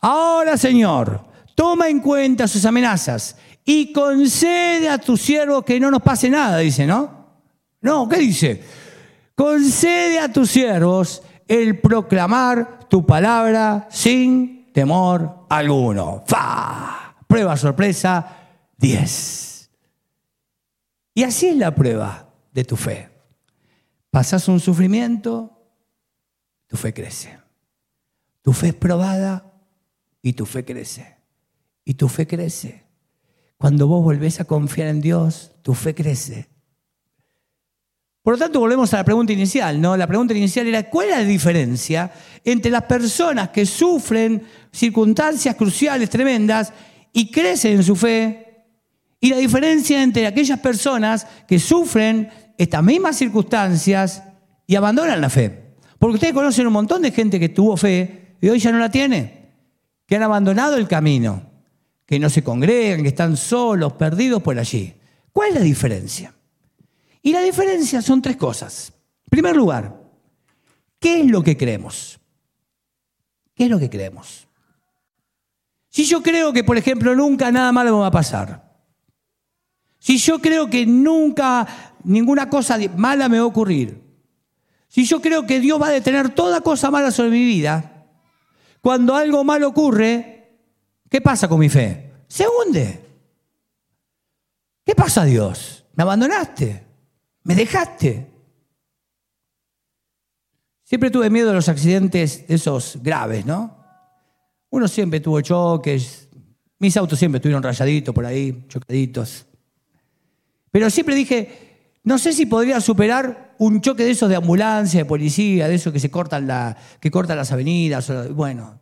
[0.00, 6.02] Ahora, Señor, toma en cuenta sus amenazas y concede a tu siervo que no nos
[6.02, 7.20] pase nada, dice, ¿no?
[7.80, 8.62] No, ¿qué dice?
[9.34, 16.22] Concede a tus siervos el proclamar tu palabra sin temor alguno.
[16.26, 17.14] ¡Fa!
[17.26, 18.36] Prueba sorpresa
[18.76, 19.70] 10.
[21.14, 23.08] Y así es la prueba de tu fe.
[24.10, 25.59] Pasas un sufrimiento,
[26.70, 27.36] tu fe crece.
[28.42, 29.52] Tu fe es probada
[30.22, 31.16] y tu fe crece.
[31.84, 32.84] Y tu fe crece.
[33.58, 36.48] Cuando vos volvés a confiar en Dios, tu fe crece.
[38.22, 39.96] Por lo tanto, volvemos a la pregunta inicial, ¿no?
[39.96, 42.12] La pregunta inicial era, ¿cuál es la diferencia
[42.44, 46.72] entre las personas que sufren circunstancias cruciales tremendas
[47.12, 48.46] y crecen en su fe
[49.18, 54.22] y la diferencia entre aquellas personas que sufren estas mismas circunstancias
[54.68, 55.69] y abandonan la fe?
[56.00, 58.90] Porque ustedes conocen un montón de gente que tuvo fe y hoy ya no la
[58.90, 59.50] tiene,
[60.06, 61.42] que han abandonado el camino,
[62.06, 64.94] que no se congregan, que están solos, perdidos por allí.
[65.30, 66.34] ¿Cuál es la diferencia?
[67.20, 68.94] Y la diferencia son tres cosas.
[69.26, 70.00] En primer lugar,
[70.98, 72.18] ¿qué es lo que creemos?
[73.54, 74.48] ¿Qué es lo que creemos?
[75.90, 78.72] Si yo creo que, por ejemplo, nunca nada malo me va a pasar,
[79.98, 83.99] si yo creo que nunca ninguna cosa mala me va a ocurrir,
[84.90, 88.08] si yo creo que Dios va a detener toda cosa mala sobre mi vida,
[88.80, 90.58] cuando algo malo ocurre,
[91.08, 92.10] ¿qué pasa con mi fe?
[92.26, 93.00] Se hunde.
[94.84, 95.86] ¿Qué pasa Dios?
[95.94, 96.84] ¿Me abandonaste?
[97.44, 98.26] ¿Me dejaste?
[100.82, 103.78] Siempre tuve miedo de los accidentes esos graves, ¿no?
[104.70, 106.28] Uno siempre tuvo choques,
[106.80, 109.46] mis autos siempre estuvieron rayaditos por ahí, chocaditos.
[110.72, 115.04] Pero siempre dije, no sé si podría superar un choque de esos de ambulancia, de
[115.04, 118.10] policía, de esos que se cortan, que cortan las avenidas.
[118.32, 118.80] Bueno,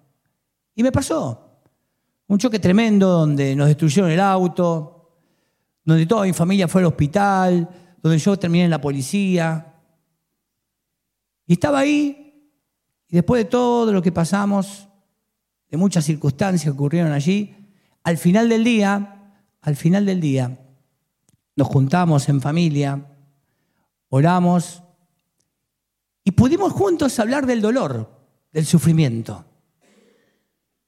[0.77, 1.63] y me pasó.
[2.29, 5.19] Un choque tremendo donde nos destruyeron el auto,
[5.85, 7.69] donde toda mi familia fue al hospital,
[8.01, 9.75] donde yo terminé en la policía.
[11.45, 12.53] Y estaba ahí,
[13.09, 14.89] y después de todo lo que pasamos,
[15.69, 17.53] de muchas circunstancias que ocurrieron allí,
[18.05, 20.57] al final del día, al final del día,
[21.57, 23.05] nos juntamos en familia,
[24.09, 24.83] oramos
[26.25, 28.11] y pudimos juntos hablar del dolor,
[28.53, 29.45] del sufrimiento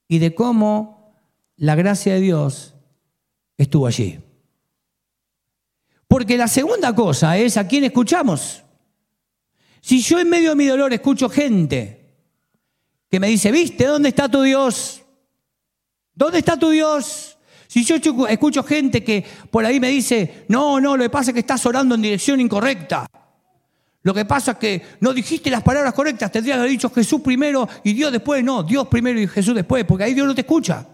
[0.08, 1.14] y de cómo
[1.56, 2.74] la gracia de Dios
[3.56, 4.20] estuvo allí.
[6.08, 8.64] Porque la segunda cosa es a quién escuchamos.
[9.80, 12.16] Si yo en medio de mi dolor escucho gente
[13.08, 15.02] que me dice, viste, ¿dónde está tu Dios?
[16.14, 17.38] ¿Dónde está tu Dios?
[17.70, 17.94] Si yo
[18.28, 21.64] escucho gente que por ahí me dice, no, no, lo que pasa es que estás
[21.66, 23.06] orando en dirección incorrecta.
[24.02, 27.20] Lo que pasa es que no dijiste las palabras correctas, tendrías que haber dicho Jesús
[27.20, 28.42] primero y Dios después.
[28.42, 30.84] No, Dios primero y Jesús después, porque ahí Dios no te escucha.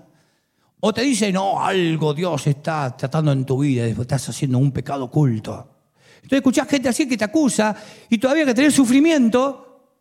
[0.80, 5.04] O te dice, no, algo Dios está tratando en tu vida, estás haciendo un pecado
[5.04, 5.78] oculto.
[6.16, 7.74] Entonces escuchás gente así que te acusa
[8.10, 9.94] y todavía que tenés sufrimiento,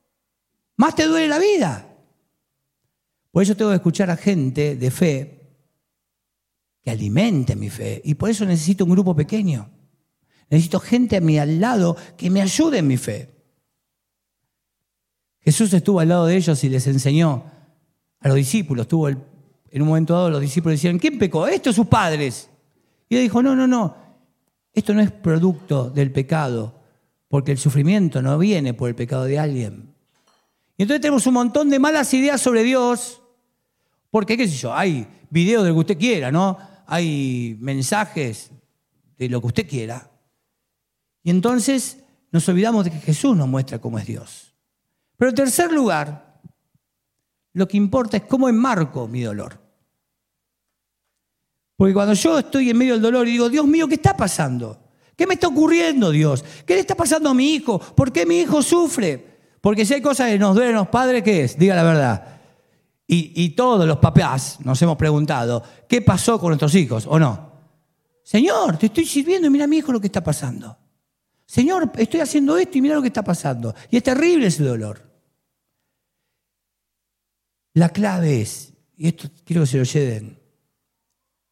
[0.76, 1.88] más te duele la vida.
[3.32, 5.35] Por eso tengo que escuchar a gente de fe
[6.86, 8.00] que alimente mi fe.
[8.06, 9.72] Y por eso necesito un grupo pequeño.
[10.52, 13.34] Necesito gente a mi al lado que me ayude en mi fe.
[15.42, 17.44] Jesús estuvo al lado de ellos y les enseñó
[18.20, 18.84] a los discípulos.
[18.84, 21.48] Estuvo en un momento dado los discípulos decían, ¿quién pecó?
[21.48, 22.52] Esto sus padres.
[23.10, 23.96] Y él dijo, no, no, no.
[24.72, 26.82] Esto no es producto del pecado,
[27.30, 29.96] porque el sufrimiento no viene por el pecado de alguien.
[30.78, 33.24] Y entonces tenemos un montón de malas ideas sobre Dios,
[34.12, 36.75] porque, qué sé yo, hay videos de lo que usted quiera, ¿no?
[36.88, 38.52] Hay mensajes
[39.18, 40.12] de lo que usted quiera.
[41.24, 41.98] Y entonces
[42.32, 44.54] nos olvidamos de que Jesús nos muestra cómo es Dios.
[45.18, 46.24] Pero en tercer lugar,
[47.54, 49.58] Lo que importa es cómo enmarco mi dolor.
[51.78, 54.78] Porque cuando yo estoy en medio del dolor y digo, Dios mío, ¿qué está pasando?
[55.16, 56.44] ¿Qué me está ocurriendo, Dios?
[56.66, 57.80] ¿Qué le está pasando a mi hijo?
[57.80, 59.26] ¿Por qué mi hijo sufre?
[59.62, 61.58] Porque si hay cosas que nos duelen a los padres, ¿qué es?
[61.58, 62.35] Diga la verdad.
[63.08, 67.54] Y, todos los papás nos hemos preguntado, ¿qué pasó con nuestros hijos o no?
[68.24, 70.76] Señor, te estoy sirviendo y mira a mi hijo lo que está pasando.
[71.46, 73.76] Señor, estoy haciendo esto y mira lo que está pasando.
[73.92, 75.04] Y es terrible ese dolor.
[77.74, 80.40] La clave es, y esto quiero que se lo lleven,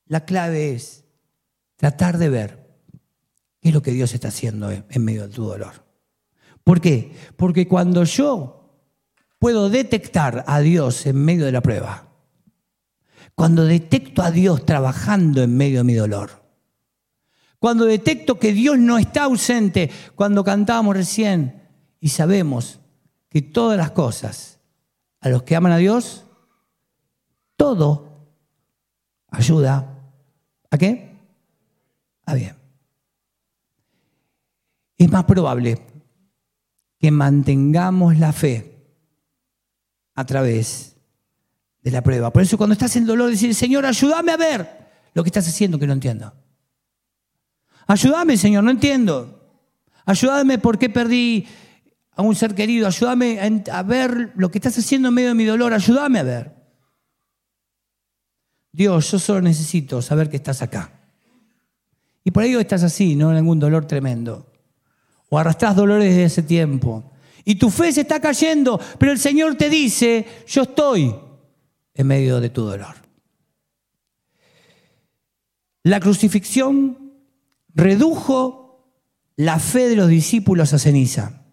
[0.07, 1.03] la clave es
[1.75, 2.79] tratar de ver
[3.61, 5.85] qué es lo que Dios está haciendo en medio de tu dolor.
[6.63, 7.13] ¿Por qué?
[7.35, 8.62] Porque cuando yo
[9.43, 12.07] puedo detectar a Dios en medio de la prueba,
[13.35, 16.45] cuando detecto a Dios trabajando en medio de mi dolor,
[17.59, 21.61] cuando detecto que Dios no está ausente, cuando cantábamos recién
[21.99, 22.79] y sabemos
[23.27, 24.61] que todas las cosas
[25.19, 26.23] a los que aman a Dios,
[27.57, 28.29] todo
[29.27, 29.99] ayuda
[30.71, 31.17] a qué?
[32.25, 32.55] A bien.
[34.97, 35.85] Es más probable
[36.97, 38.72] que mantengamos la fe
[40.15, 40.95] a través
[41.81, 42.31] de la prueba.
[42.31, 45.77] Por eso cuando estás en dolor, decir, Señor, ayúdame a ver lo que estás haciendo
[45.77, 46.33] que no entiendo.
[47.87, 49.41] Ayúdame, Señor, no entiendo.
[50.05, 51.45] Ayúdame por qué perdí
[52.15, 52.87] a un ser querido.
[52.87, 55.73] Ayúdame a ver lo que estás haciendo en medio de mi dolor.
[55.73, 56.55] Ayúdame a ver.
[58.71, 60.91] Dios, yo solo necesito saber que estás acá.
[62.23, 64.51] Y por ello estás así, no en algún dolor tremendo.
[65.29, 67.12] O arrastras dolores desde ese tiempo.
[67.45, 71.13] Y tu fe se está cayendo, pero el Señor te dice, yo estoy
[71.93, 72.95] en medio de tu dolor.
[75.83, 77.13] La crucifixión
[77.73, 78.63] redujo
[79.35, 81.43] la fe de los discípulos a ceniza.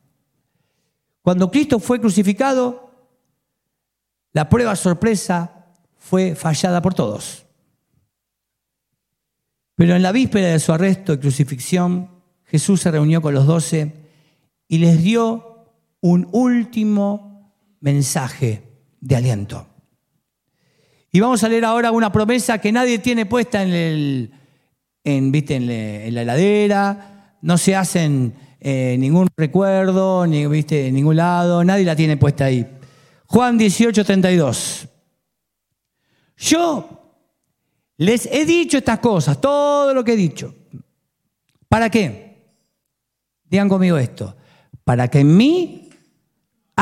[1.23, 2.91] Cuando Cristo fue crucificado,
[4.33, 7.47] la prueba sorpresa fue fallada por todos.
[9.75, 12.11] Pero en la víspera de su arresto y crucifixión,
[12.45, 14.09] Jesús se reunió con los doce
[14.69, 15.50] y les dio
[16.01, 18.63] un último mensaje
[19.01, 19.67] de aliento.
[21.13, 24.33] Y vamos a leer ahora una promesa que nadie tiene puesta en el
[25.05, 25.57] en, ¿viste?
[25.57, 30.89] En, la heladera, no se hacen eh, ningún recuerdo, ni, ¿viste?
[30.89, 32.67] en ningún lado, nadie la tiene puesta ahí.
[33.27, 34.89] Juan 18, 32.
[36.37, 36.89] Yo
[37.97, 40.55] les he dicho estas cosas, todo lo que he dicho.
[41.69, 42.55] ¿Para qué?
[43.45, 44.37] Digan conmigo esto.
[44.85, 45.80] Para que en mí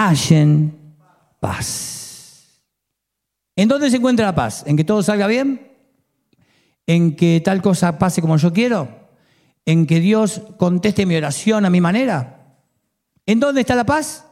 [0.06, 0.94] hallen
[1.40, 2.62] paz.
[3.56, 4.64] ¿En dónde se encuentra la paz?
[4.66, 5.68] ¿En que todo salga bien?
[6.88, 8.88] en que tal cosa pase como yo quiero,
[9.66, 12.56] en que Dios conteste mi oración a mi manera.
[13.26, 14.24] ¿En dónde está la paz?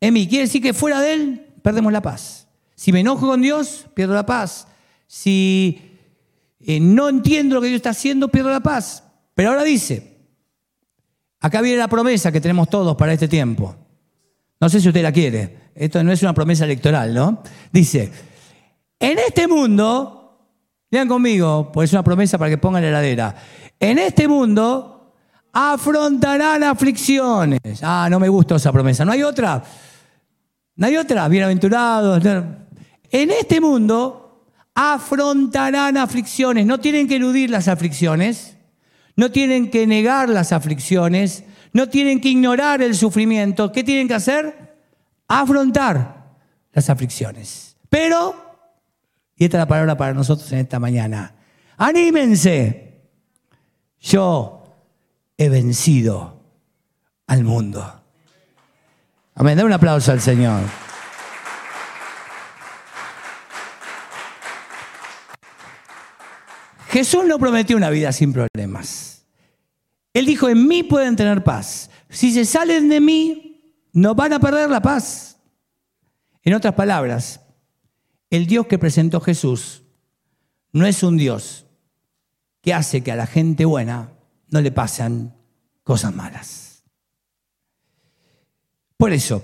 [0.00, 0.26] En mí.
[0.26, 2.48] Quiere decir que fuera de Él perdemos la paz.
[2.74, 4.66] Si me enojo con Dios, pierdo la paz.
[5.06, 5.80] Si
[6.58, 9.04] eh, no entiendo lo que Dios está haciendo, pierdo la paz.
[9.34, 10.16] Pero ahora dice,
[11.38, 13.76] acá viene la promesa que tenemos todos para este tiempo.
[14.60, 15.70] No sé si usted la quiere.
[15.74, 17.42] Esto no es una promesa electoral, ¿no?
[17.72, 18.10] Dice,
[18.98, 20.18] en este mundo
[20.90, 23.34] Vean conmigo, pues es una promesa para que pongan la heladera.
[23.78, 25.12] En este mundo
[25.52, 27.60] afrontarán aflicciones.
[27.82, 29.04] Ah, no me gustó esa promesa.
[29.04, 29.62] ¿No hay otra?
[30.76, 31.28] ¿No hay otra?
[31.28, 32.24] Bienaventurados.
[32.24, 36.64] En este mundo afrontarán aflicciones.
[36.64, 38.56] No tienen que eludir las aflicciones.
[39.14, 41.44] No tienen que negar las aflicciones.
[41.78, 43.70] No tienen que ignorar el sufrimiento.
[43.70, 44.74] ¿Qué tienen que hacer?
[45.28, 46.34] Afrontar
[46.72, 47.76] las aflicciones.
[47.88, 48.34] Pero
[49.36, 51.36] y esta es la palabra para nosotros en esta mañana.
[51.76, 53.04] Anímense.
[54.00, 54.64] Yo
[55.36, 56.42] he vencido
[57.28, 58.02] al mundo.
[59.36, 59.56] Amén.
[59.56, 60.62] Da un aplauso al Señor.
[66.88, 69.17] Jesús no prometió una vida sin problemas.
[70.12, 71.90] Él dijo, en mí pueden tener paz.
[72.08, 73.48] Si se salen de mí,
[73.92, 75.38] no van a perder la paz.
[76.42, 77.40] En otras palabras,
[78.30, 79.82] el Dios que presentó Jesús
[80.72, 81.66] no es un Dios
[82.60, 84.12] que hace que a la gente buena
[84.50, 85.34] no le pasen
[85.82, 86.84] cosas malas.
[88.96, 89.42] Por eso,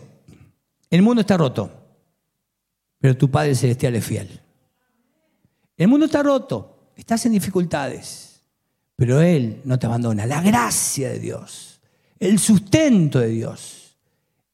[0.90, 1.70] el mundo está roto,
[2.98, 4.40] pero tu Padre Celestial es fiel.
[5.76, 8.33] El mundo está roto, estás en dificultades,
[8.96, 10.26] pero Él no te abandona.
[10.26, 11.80] La gracia de Dios,
[12.18, 13.96] el sustento de Dios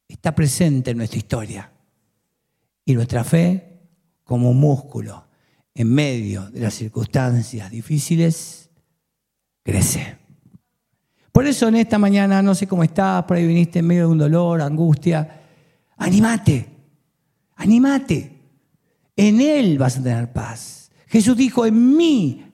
[0.08, 1.72] está presente en nuestra historia.
[2.84, 3.78] Y nuestra fe
[4.24, 5.26] como músculo
[5.74, 8.70] en medio de las circunstancias difíciles,
[9.62, 10.18] crece.
[11.32, 14.12] Por eso en esta mañana, no sé cómo estás, por ahí viniste en medio de
[14.12, 15.42] un dolor, angustia,
[15.96, 16.68] animate,
[17.56, 18.40] animate.
[19.14, 20.90] En Él vas a tener paz.
[21.06, 22.44] Jesús dijo, en mí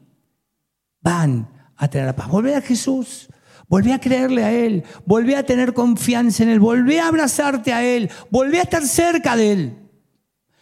[1.00, 2.28] van a tener paz.
[2.28, 3.28] Volvé a Jesús.
[3.68, 7.84] Volvé a creerle a Él, volvé a tener confianza en Él, volvé a abrazarte a
[7.84, 9.76] Él, volvé a estar cerca de Él.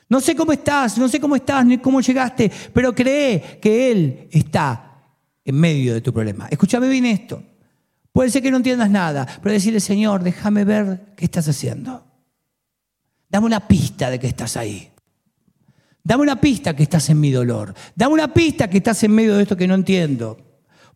[0.09, 4.29] No sé cómo estás, no sé cómo estás, ni cómo llegaste, pero cree que Él
[4.31, 5.03] está
[5.45, 6.49] en medio de tu problema.
[6.51, 7.43] Escúchame bien esto.
[8.11, 12.07] Puede ser que no entiendas nada, pero decirle, Señor, déjame ver qué estás haciendo.
[13.29, 14.91] Dame una pista de que estás ahí.
[16.03, 17.75] Dame una pista que estás en mi dolor.
[17.95, 20.39] Dame una pista que estás en medio de esto que no entiendo.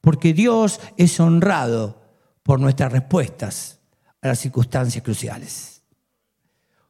[0.01, 2.01] Porque Dios es honrado
[2.43, 3.81] por nuestras respuestas
[4.21, 5.83] a las circunstancias cruciales.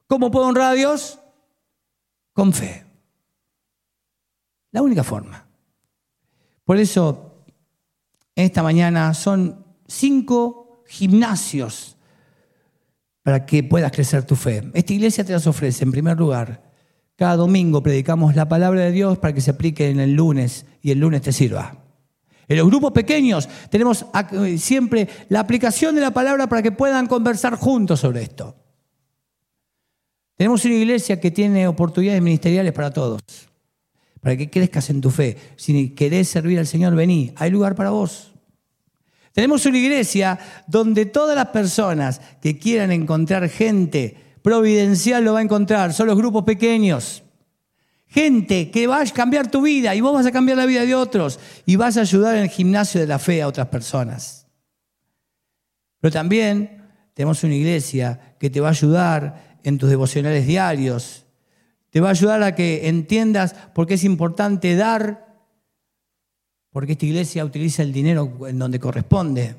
[0.06, 1.18] ¿Cómo puedo honrar a Dios?
[2.32, 2.84] Con fe.
[4.70, 5.46] La única forma.
[6.64, 7.44] Por eso,
[8.34, 11.96] esta mañana son cinco gimnasios
[13.22, 14.70] para que puedas crecer tu fe.
[14.74, 16.62] Esta iglesia te las ofrece, en primer lugar,
[17.16, 20.92] cada domingo predicamos la palabra de Dios para que se aplique en el lunes y
[20.92, 21.87] el lunes te sirva.
[22.48, 24.06] En los grupos pequeños tenemos
[24.56, 28.56] siempre la aplicación de la palabra para que puedan conversar juntos sobre esto.
[30.34, 33.20] Tenemos una iglesia que tiene oportunidades ministeriales para todos,
[34.20, 35.36] para que crezcas en tu fe.
[35.56, 38.32] Si querés servir al Señor, vení, hay lugar para vos.
[39.32, 45.42] Tenemos una iglesia donde todas las personas que quieran encontrar gente providencial lo va a
[45.42, 47.24] encontrar, son los grupos pequeños.
[48.08, 50.94] Gente que va a cambiar tu vida y vos vas a cambiar la vida de
[50.94, 54.46] otros y vas a ayudar en el gimnasio de la fe a otras personas.
[56.00, 61.26] Pero también tenemos una iglesia que te va a ayudar en tus devocionales diarios,
[61.90, 65.26] te va a ayudar a que entiendas por qué es importante dar,
[66.70, 69.56] porque esta iglesia utiliza el dinero en donde corresponde.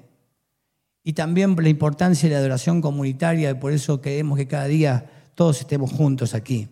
[1.04, 5.32] Y también la importancia de la adoración comunitaria, y por eso queremos que cada día
[5.36, 6.68] todos estemos juntos aquí.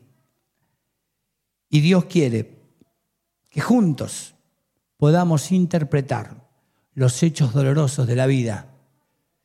[1.69, 2.57] Y Dios quiere
[3.49, 4.35] que juntos
[4.97, 6.47] podamos interpretar
[6.93, 8.73] los hechos dolorosos de la vida,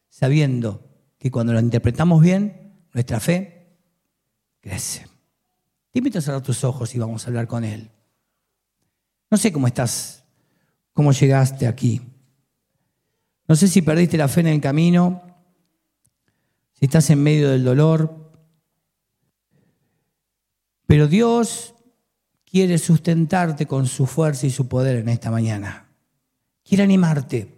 [0.08, 3.76] sabiendo que cuando lo interpretamos bien, nuestra fe
[4.60, 5.06] crece.
[5.90, 7.90] Te invito a cerrar tus ojos y vamos a hablar con Él.
[9.30, 10.24] No sé cómo estás,
[10.92, 12.00] cómo llegaste aquí.
[13.46, 15.22] No sé si perdiste la fe en el camino,
[16.72, 18.32] si estás en medio del dolor,
[20.86, 21.71] pero Dios
[22.52, 25.86] quiere sustentarte con su fuerza y su poder en esta mañana.
[26.62, 27.48] Quiere animarte.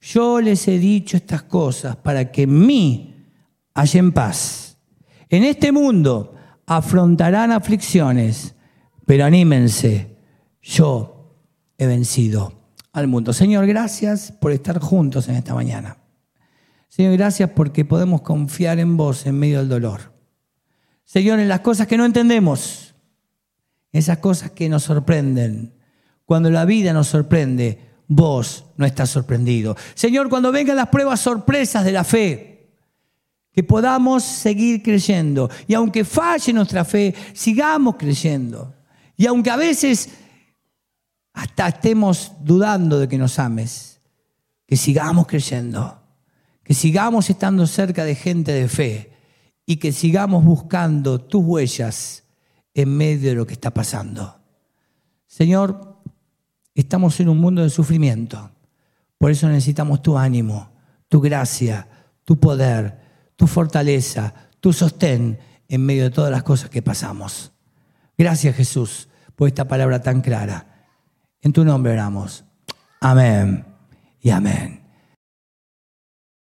[0.00, 3.26] Yo les he dicho estas cosas para que en mí
[3.74, 4.78] hallen paz.
[5.28, 8.54] En este mundo afrontarán aflicciones,
[9.04, 10.16] pero anímense,
[10.62, 11.34] yo
[11.76, 12.52] he vencido
[12.92, 13.32] al mundo.
[13.32, 15.96] Señor, gracias por estar juntos en esta mañana.
[16.88, 20.12] Señor, gracias porque podemos confiar en vos en medio del dolor.
[21.04, 22.89] Señor, en las cosas que no entendemos
[23.92, 25.74] esas cosas que nos sorprenden.
[26.24, 29.76] Cuando la vida nos sorprende, vos no estás sorprendido.
[29.94, 32.50] Señor, cuando vengan las pruebas sorpresas de la fe,
[33.52, 35.50] que podamos seguir creyendo.
[35.66, 38.74] Y aunque falle nuestra fe, sigamos creyendo.
[39.16, 40.08] Y aunque a veces
[41.32, 44.00] hasta estemos dudando de que nos ames,
[44.66, 46.00] que sigamos creyendo,
[46.62, 49.12] que sigamos estando cerca de gente de fe
[49.66, 52.24] y que sigamos buscando tus huellas
[52.74, 54.40] en medio de lo que está pasando.
[55.26, 55.98] Señor,
[56.74, 58.50] estamos en un mundo de sufrimiento.
[59.18, 60.70] Por eso necesitamos tu ánimo,
[61.08, 61.86] tu gracia,
[62.24, 62.98] tu poder,
[63.36, 67.52] tu fortaleza, tu sostén en medio de todas las cosas que pasamos.
[68.16, 70.88] Gracias Jesús por esta palabra tan clara.
[71.40, 72.44] En tu nombre oramos.
[73.00, 73.64] Amén
[74.20, 74.79] y amén.